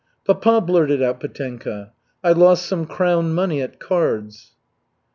[0.25, 1.91] "Papa," blurted out Petenka,
[2.23, 4.53] "I lost some crown money at cards."